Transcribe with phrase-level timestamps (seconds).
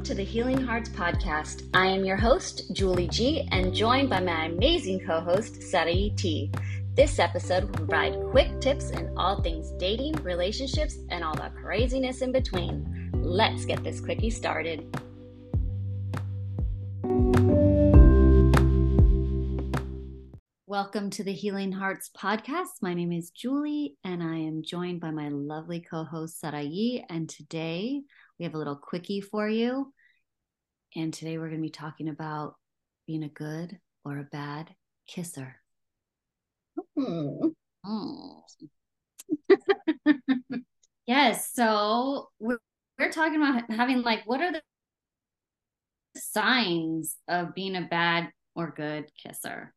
[0.00, 1.68] Welcome to the Healing Hearts Podcast.
[1.74, 6.50] I am your host, Julie G, and joined by my amazing co host, Sarai T.
[6.94, 12.22] This episode will provide quick tips in all things dating, relationships, and all the craziness
[12.22, 13.10] in between.
[13.16, 14.86] Let's get this quickie started.
[20.66, 22.80] Welcome to the Healing Hearts podcast.
[22.80, 27.04] My name is Julie, and I am joined by my lovely co host, Sarai.
[27.10, 28.00] And today
[28.40, 29.92] we have a little quickie for you.
[30.96, 32.54] And today we're going to be talking about
[33.06, 34.74] being a good or a bad
[35.06, 35.56] kisser.
[36.98, 37.52] Mm.
[37.84, 38.40] Mm.
[41.06, 41.52] yes.
[41.52, 42.56] So we're,
[42.98, 44.62] we're talking about having like, what are the
[46.16, 49.74] signs of being a bad or good kisser?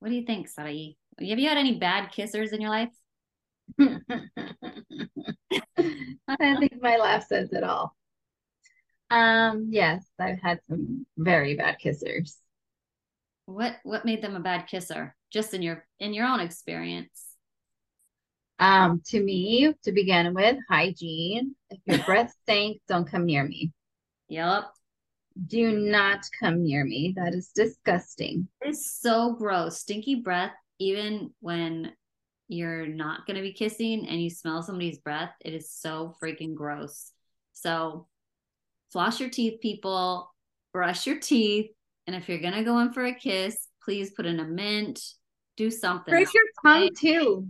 [0.00, 0.98] What do you think, Sarai?
[1.18, 2.90] Have you had any bad kissers in your life?
[6.40, 7.94] I think my laugh says it all.
[9.10, 12.36] Um, yes, I've had some very bad kissers.
[13.46, 15.16] What what made them a bad kisser?
[15.32, 17.26] Just in your in your own experience.
[18.60, 21.56] Um, to me, to begin with, hygiene.
[21.70, 23.72] If your breath stinks, don't come near me.
[24.28, 24.64] Yep.
[25.46, 27.14] Do not come near me.
[27.16, 28.48] That is disgusting.
[28.60, 29.80] It's so gross.
[29.80, 31.92] Stinky breath, even when
[32.50, 36.54] you're not going to be kissing and you smell somebody's breath, it is so freaking
[36.54, 37.12] gross.
[37.52, 38.08] So,
[38.92, 40.34] floss your teeth, people,
[40.72, 41.70] brush your teeth.
[42.06, 45.00] And if you're going to go in for a kiss, please put in a mint,
[45.56, 46.12] do something.
[46.12, 47.48] Brush your tongue too.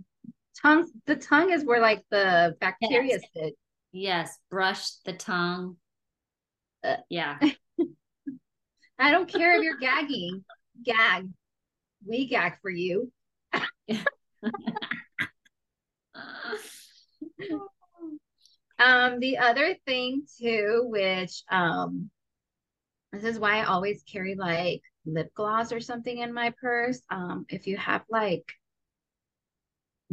[0.60, 3.22] Tongue, the tongue is where like the bacteria yes.
[3.34, 3.54] sit.
[3.92, 5.76] Yes, brush the tongue.
[6.84, 7.38] Uh, yeah.
[8.98, 10.44] I don't care if you're gagging.
[10.84, 11.28] Gag.
[12.06, 13.10] We gag for you.
[18.78, 22.10] um, the other thing too, which um,
[23.12, 27.00] this is why I always carry like lip gloss or something in my purse.
[27.10, 28.44] Um, if you have like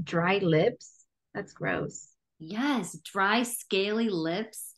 [0.02, 2.08] dry lips, that's gross.
[2.40, 4.74] Yes, dry, scaly lips.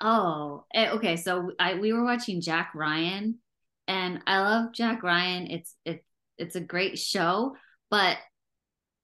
[0.00, 1.16] Oh, eh, okay.
[1.16, 3.38] So I we were watching Jack Ryan,
[3.86, 5.50] and I love Jack Ryan.
[5.50, 6.04] It's it's
[6.36, 7.56] it's a great show,
[7.90, 8.18] but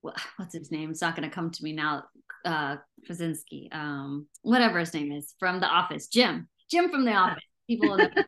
[0.00, 0.91] what's his name?
[0.91, 2.04] It's not going to come to me now.
[2.45, 7.43] Uh, Krasinski, um, whatever his name is from The Office, Jim, Jim from The Office.
[7.69, 8.25] People, the-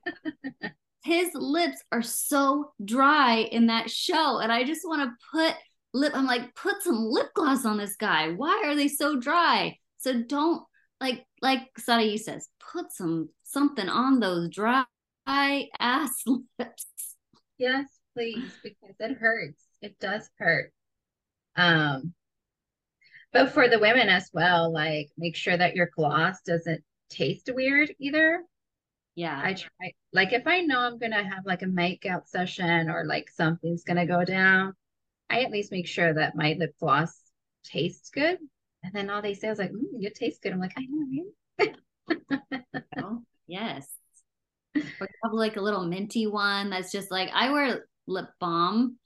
[1.05, 5.55] his lips are so dry in that show, and I just want to put
[5.95, 6.13] lip.
[6.15, 8.31] I'm like, put some lip gloss on this guy.
[8.33, 9.77] Why are they so dry?
[9.99, 10.63] So don't
[11.01, 14.85] like like Sarai says, put some something on those dry
[15.27, 16.23] ass
[16.59, 16.87] lips.
[17.59, 19.63] Yes, please, because it hurts.
[19.81, 20.73] It does hurt.
[21.57, 22.15] Um,
[23.33, 27.95] but for the women as well, like make sure that your gloss doesn't taste weird
[27.99, 28.43] either.
[29.15, 29.41] Yeah.
[29.43, 33.29] I try like if I know I'm gonna have like a makeout session or like
[33.31, 34.75] something's gonna go down,
[35.29, 37.19] I at least make sure that my lip gloss
[37.65, 38.39] tastes good.
[38.83, 40.53] And then all they say is like, mm, you taste good.
[40.53, 41.25] I'm like, I know,
[41.59, 42.81] right?
[42.99, 43.87] oh, yes.
[44.75, 48.99] Or have like a little minty one that's just like I wear lip balm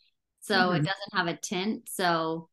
[0.46, 0.76] so mm-hmm.
[0.76, 1.88] it doesn't have a tint.
[1.88, 2.48] So,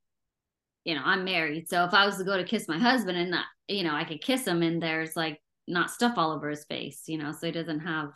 [0.85, 1.69] you know, I'm married.
[1.69, 4.03] So if I was to go to kiss my husband and not, you know, I
[4.03, 7.47] could kiss him and there's like not stuff all over his face, you know, so
[7.47, 8.09] he doesn't have,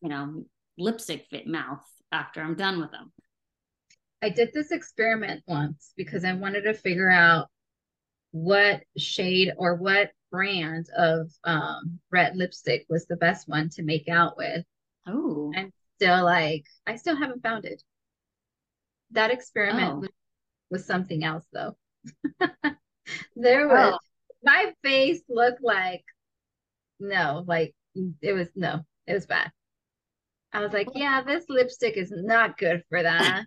[0.00, 0.44] you know,
[0.78, 3.12] lipstick fit mouth after I'm done with him.
[4.22, 7.48] I did this experiment once because I wanted to figure out
[8.30, 14.08] what shade or what brand of um, red lipstick was the best one to make
[14.08, 14.64] out with.
[15.06, 15.52] Oh.
[15.54, 17.82] And still like I still haven't found it.
[19.12, 19.98] That experiment oh.
[20.00, 20.10] was,
[20.70, 21.76] was, something else though.
[23.36, 23.98] there was oh.
[24.42, 26.04] my face looked like
[27.00, 27.74] no, like
[28.22, 29.50] it was no, it was bad.
[30.52, 33.44] I was like, yeah, this lipstick is not good for that.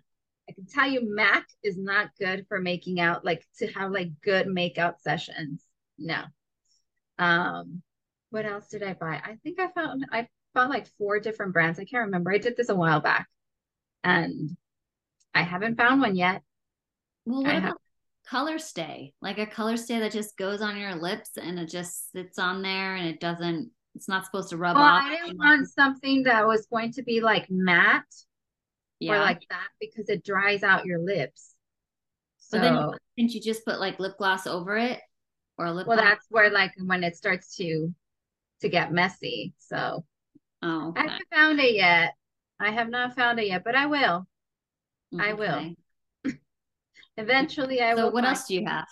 [0.48, 4.20] I can tell you MAC is not good for making out, like to have like
[4.22, 5.64] good makeout sessions.
[5.98, 6.22] No.
[7.18, 7.82] Um,
[8.30, 9.20] what else did I buy?
[9.24, 11.78] I think I found I found like four different brands.
[11.78, 12.32] I can't remember.
[12.32, 13.28] I did this a while back.
[14.04, 14.56] And
[15.34, 16.42] I haven't found one yet.
[17.24, 17.80] Well, what I about.
[18.28, 19.14] Color stay?
[19.20, 22.62] Like a color stay that just goes on your lips and it just sits on
[22.62, 25.04] there and it doesn't, it's not supposed to rub well, off.
[25.04, 28.04] I didn't want something that was going to be like matte
[29.00, 29.14] yeah.
[29.14, 31.54] or like that because it dries out your lips.
[32.38, 35.00] So but then can't you just put like lip gloss over it
[35.58, 36.10] or a lip Well, gloss?
[36.10, 37.94] that's where like when it starts to
[38.60, 39.54] to get messy.
[39.58, 40.04] So
[40.62, 41.00] oh, okay.
[41.00, 42.14] I haven't found it yet.
[42.60, 44.26] I have not found it yet, but I will.
[45.14, 45.30] Okay.
[45.30, 45.74] I will.
[47.16, 48.10] Eventually, I so will.
[48.10, 48.86] So, what else do you have?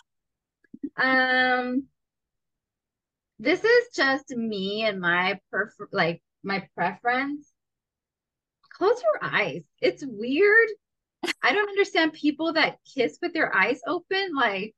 [0.97, 1.85] Um,
[3.39, 7.51] this is just me and my prefer like my preference.
[8.77, 9.63] Close your eyes.
[9.81, 10.69] It's weird.
[11.43, 14.35] I don't understand people that kiss with their eyes open.
[14.35, 14.75] Like,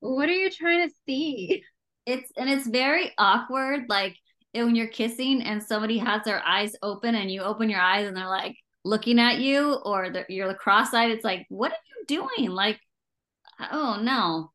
[0.00, 1.62] what are you trying to see?
[2.06, 3.86] It's and it's very awkward.
[3.88, 4.16] Like
[4.54, 8.16] when you're kissing and somebody has their eyes open and you open your eyes and
[8.16, 8.56] they're like
[8.88, 11.10] looking at you or you're cross-eyed.
[11.10, 12.50] It's like, what are you doing?
[12.50, 12.80] Like,
[13.72, 14.52] oh no.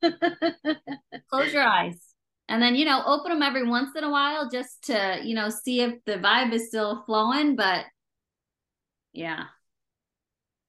[1.30, 2.08] Close your eyes
[2.48, 5.50] and then you know open them every once in a while just to you know
[5.50, 7.84] see if the vibe is still flowing but
[9.12, 9.44] yeah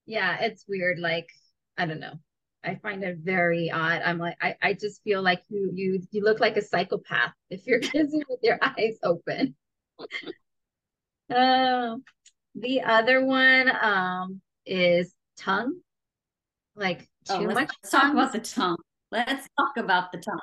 [0.05, 1.29] yeah it's weird like
[1.77, 2.13] i don't know
[2.63, 6.23] i find it very odd i'm like i, I just feel like you you you
[6.23, 9.55] look like a psychopath if you're kissing with your eyes open
[11.29, 11.95] uh,
[12.59, 15.79] the other one um is tongue
[16.75, 18.77] like oh, too oh, much let's talk about the tongue
[19.11, 20.39] let's talk about the tongue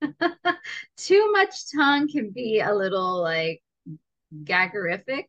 [0.96, 3.62] too much tongue can be a little like
[4.44, 5.24] gaggerific.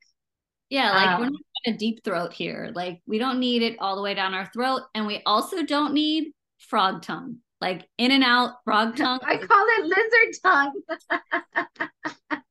[0.69, 2.71] Yeah, like um, we're not a deep throat here.
[2.73, 5.93] Like we don't need it all the way down our throat, and we also don't
[5.93, 7.37] need frog tongue.
[7.59, 9.19] Like in and out frog tongue.
[9.23, 12.41] I call it lizard tongue.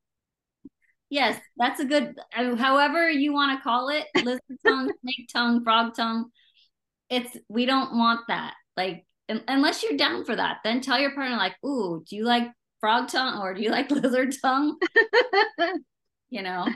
[1.10, 2.16] yes, that's a good.
[2.32, 6.30] However you want to call it, lizard tongue, snake tongue, frog tongue.
[7.10, 8.54] It's we don't want that.
[8.76, 12.50] Like unless you're down for that, then tell your partner like, "Ooh, do you like
[12.80, 14.78] frog tongue or do you like lizard tongue?"
[16.30, 16.66] you know.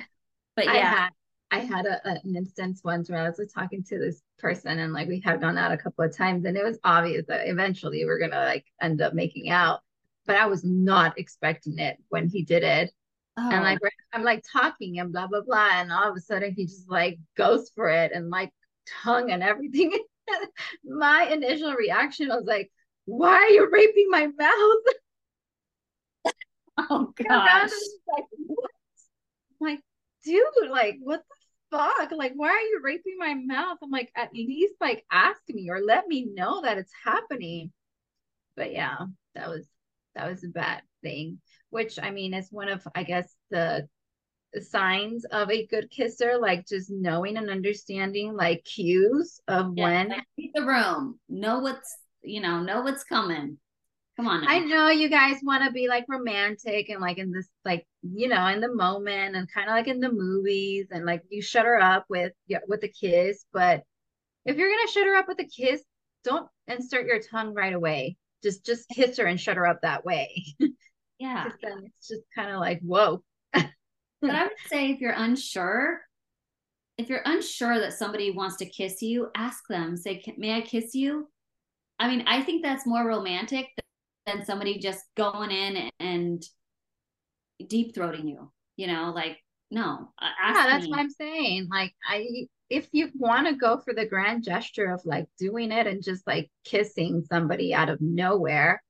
[0.57, 0.73] But yeah.
[0.73, 1.11] I had,
[1.51, 5.09] I had a, an instance once where I was talking to this person and like
[5.09, 8.11] we had gone out a couple of times and it was obvious that eventually we
[8.11, 9.81] are gonna like end up making out.
[10.25, 12.93] But I was not expecting it when he did it.
[13.39, 13.51] Oh.
[13.51, 13.89] And like oh.
[14.13, 17.19] I'm like talking and blah blah blah, and all of a sudden he just like
[17.37, 18.51] goes for it and like
[19.03, 19.93] tongue and everything.
[20.85, 22.71] my initial reaction was like,
[23.05, 24.95] why are you raping my mouth?
[26.91, 27.71] Oh gosh.
[28.09, 28.71] Like, what?
[29.61, 29.81] I'm like,
[30.25, 31.23] dude, like, what
[31.71, 32.13] the fuck?
[32.13, 33.79] Like, why are you raping my mouth?
[33.83, 37.73] I'm like, at least like ask me or let me know that it's happening.
[38.57, 38.97] But yeah,
[39.35, 39.67] that was
[40.15, 41.41] that was a bad thing.
[41.73, 43.89] Which I mean is one of I guess the
[44.61, 50.15] signs of a good kisser, like just knowing and understanding like cues of yeah, when
[50.55, 53.57] the room, know what's you know, know what's coming.
[54.17, 54.43] Come on.
[54.43, 54.49] Now.
[54.51, 58.29] I know you guys want to be like romantic and like in this like you
[58.29, 61.65] know in the moment and kind of like in the movies and like you shut
[61.65, 63.83] her up with yeah, with a kiss, but
[64.45, 65.83] if you're gonna shut her up with a kiss,
[66.23, 68.19] don't insert your tongue right away.
[68.43, 70.45] Just just kiss her and shut her up that way.
[71.23, 71.49] Yeah.
[71.63, 73.23] then it's just kind of like whoa
[74.23, 76.01] but I would say if you're unsure,
[76.97, 79.97] if you're unsure that somebody wants to kiss you, ask them.
[79.97, 81.29] Say, "May I kiss you?"
[81.99, 83.67] I mean, I think that's more romantic
[84.27, 86.43] than somebody just going in and
[87.67, 88.53] deep throating you.
[88.77, 89.39] You know, like
[89.73, 90.13] no.
[90.21, 90.91] yeah, that's me.
[90.91, 91.69] what I'm saying.
[91.71, 95.89] Like I, if you want to go for the grand gesture of like doing it
[95.89, 98.81] and just like kissing somebody out of nowhere,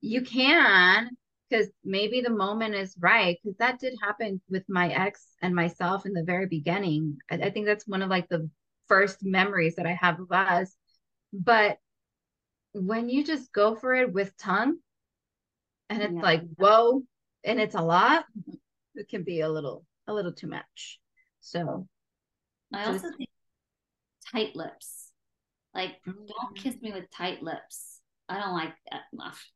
[0.00, 1.10] you can
[1.48, 6.06] because maybe the moment is right because that did happen with my ex and myself
[6.06, 7.18] in the very beginning.
[7.30, 8.48] I, I, think that's one of like the
[8.88, 10.74] first memories that i have of us.
[11.32, 11.78] But
[12.72, 14.78] when you just go for it with tongue
[15.88, 16.22] and it's yeah.
[16.22, 17.02] like whoa
[17.44, 18.24] and it's a lot
[18.94, 21.00] it can be a little a little too much.
[21.40, 21.86] So
[22.72, 23.04] i just...
[23.04, 23.30] also think
[24.32, 25.12] tight lips.
[25.74, 26.26] Like mm-hmm.
[26.26, 27.95] don't kiss me with tight lips
[28.28, 29.02] I don't like that.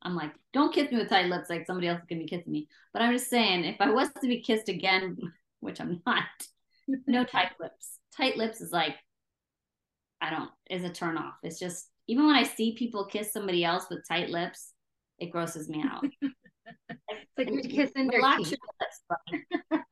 [0.02, 2.52] I'm like, don't kiss me with tight lips like somebody else is gonna be kissing
[2.52, 2.68] me.
[2.92, 5.16] But I'm just saying, if I was to be kissed again,
[5.60, 6.24] which I'm not,
[7.06, 7.98] no tight lips.
[8.16, 8.96] Tight lips is like,
[10.20, 11.34] I don't, is a turn off.
[11.42, 14.72] It's just even when I see people kiss somebody else with tight lips,
[15.18, 16.04] it grosses me out.
[16.88, 18.56] it's like you're kissing their teeth.
[18.80, 19.82] Lips,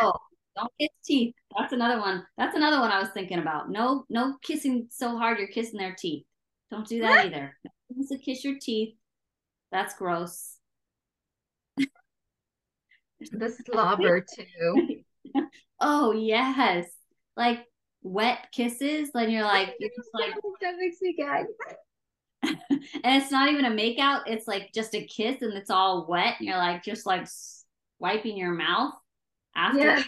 [0.00, 0.12] oh,
[0.56, 1.34] don't kiss teeth.
[1.56, 2.24] That's another one.
[2.36, 3.70] That's another one I was thinking about.
[3.70, 6.24] No, no kissing so hard you're kissing their teeth.
[6.70, 7.56] Don't do that either.
[8.08, 8.94] To kiss your teeth.
[9.72, 10.56] That's gross.
[13.18, 15.02] the slobber too.
[15.80, 16.86] oh yes,
[17.36, 17.66] like
[18.02, 19.10] wet kisses.
[19.12, 21.46] Then you're like, you're just like that makes me gag.
[22.42, 24.22] and it's not even a makeout.
[24.26, 26.36] It's like just a kiss, and it's all wet.
[26.38, 27.26] And you're like just like
[27.98, 28.94] wiping your mouth
[29.54, 29.78] after.
[29.78, 30.02] Yeah,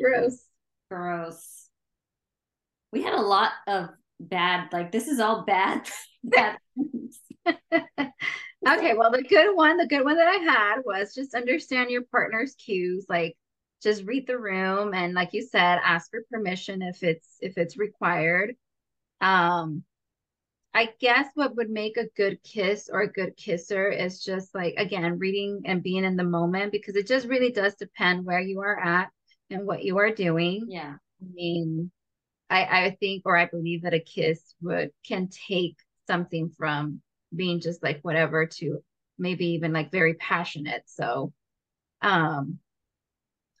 [0.00, 0.44] gross.
[0.90, 1.68] Gross.
[2.92, 3.88] We had a lot of
[4.28, 5.88] bad like this is all bad
[6.24, 6.58] bad
[7.46, 12.02] okay well the good one the good one that i had was just understand your
[12.10, 13.36] partner's cues like
[13.82, 17.76] just read the room and like you said ask for permission if it's if it's
[17.76, 18.54] required
[19.20, 19.84] um
[20.76, 24.74] I guess what would make a good kiss or a good kisser is just like
[24.76, 28.60] again reading and being in the moment because it just really does depend where you
[28.60, 29.08] are at
[29.50, 30.66] and what you are doing.
[30.68, 30.94] Yeah.
[31.22, 31.92] I mean,
[32.50, 37.00] I I think or I believe that a kiss would can take something from
[37.34, 38.82] being just like whatever to
[39.18, 40.82] maybe even like very passionate.
[40.86, 41.32] So
[42.02, 42.58] um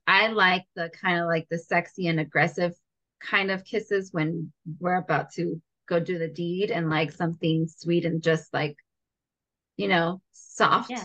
[0.06, 2.74] I like the kind of like the sexy and aggressive
[3.20, 8.04] kind of kisses when we're about to go do the deed and like something sweet
[8.04, 8.76] and just like
[9.76, 11.02] you know soft yeah.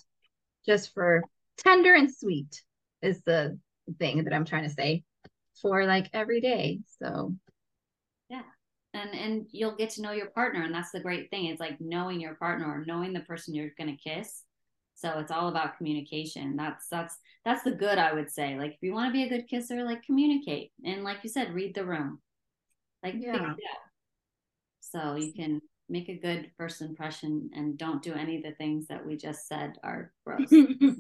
[0.66, 1.24] just for
[1.58, 2.62] tender and sweet
[3.02, 3.58] is the
[3.98, 5.04] thing that i'm trying to say
[5.62, 7.36] for like every day so
[8.94, 11.46] and and you'll get to know your partner and that's the great thing.
[11.46, 14.44] It's like knowing your partner or knowing the person you're going to kiss.
[14.96, 16.56] So it's all about communication.
[16.56, 17.16] That's that's
[17.46, 18.58] that's the good i would say.
[18.58, 20.72] Like if you want to be a good kisser like communicate.
[20.84, 22.20] And like you said read the room.
[23.04, 23.54] Like yeah.
[24.82, 28.88] so you can make a good first impression and don't do any of the things
[28.88, 30.50] that we just said are gross.
[30.52, 30.94] oh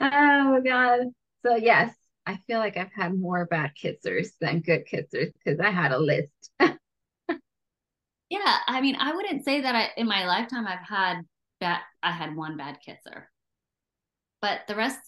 [0.00, 1.00] my god.
[1.44, 1.94] So yes,
[2.26, 5.98] I feel like I've had more bad kissers than good kissers because I had a
[5.98, 6.50] list.
[6.60, 6.78] yeah,
[8.66, 11.22] I mean, I wouldn't say that I in my lifetime I've had
[11.60, 13.30] bad I had one bad kisser.
[14.42, 14.98] But the rest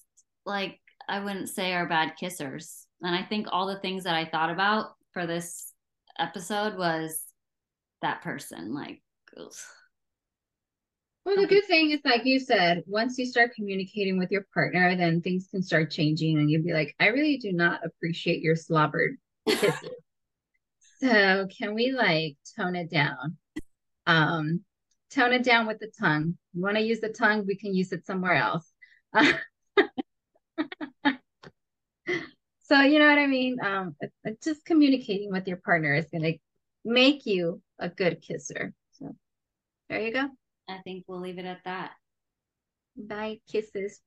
[0.47, 2.85] like I wouldn't say are bad kissers.
[3.03, 5.73] And I think all the things that I thought about for this
[6.19, 7.21] episode was
[8.03, 8.75] that person.
[8.75, 9.03] Like,
[9.37, 9.53] ugh.
[11.29, 14.97] Well, the good thing is, like you said, once you start communicating with your partner,
[14.97, 18.57] then things can start changing, and you'll be like, I really do not appreciate your
[18.57, 19.17] slobbered
[19.47, 19.75] kisses.
[21.01, 23.37] so, can we like tone it down?
[24.07, 24.65] Um,
[25.11, 26.39] tone it down with the tongue.
[26.55, 28.73] You want to use the tongue, we can use it somewhere else.
[32.69, 33.57] So you know what I mean?
[33.63, 33.97] Um,
[34.45, 36.35] just communicating with your partner is going to
[36.85, 38.75] make you a good kisser.
[38.93, 39.17] So
[39.89, 40.29] there you go.
[40.69, 41.93] I think we'll leave it at that.
[42.97, 44.01] Bye, kisses.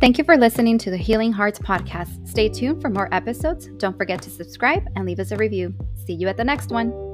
[0.00, 2.26] Thank you for listening to the Healing Hearts podcast.
[2.26, 3.68] Stay tuned for more episodes.
[3.76, 5.74] Don't forget to subscribe and leave us a review.
[6.06, 7.09] See you at the next one.